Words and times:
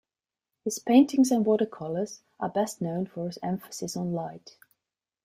His 0.63 0.79
paintings 0.79 1.29
and 1.29 1.45
watercolors 1.45 2.23
are 2.39 2.49
best 2.49 2.81
known 2.81 3.05
for 3.05 3.27
his 3.27 3.37
emphasis 3.43 3.95
on 3.95 4.13
light. 4.13 4.57